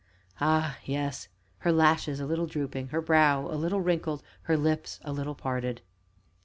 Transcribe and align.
Ah, 0.39 0.79
yes! 0.83 1.27
her 1.59 1.71
lashes 1.71 2.19
a 2.19 2.25
little 2.25 2.47
drooping, 2.47 2.87
her 2.87 3.01
brows 3.03 3.53
a 3.53 3.55
little 3.55 3.81
wrinkled, 3.81 4.23
her 4.49 4.57
lips 4.57 4.99
a 5.03 5.13
little 5.13 5.35
parted. 5.35 5.81